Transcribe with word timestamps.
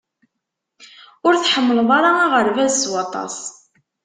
Ur 1.27 1.33
tḥemmleḍ 1.35 1.89
ara 1.97 2.09
aɣerbaz 2.25 2.73
s 2.81 2.83
waṭas. 2.91 3.37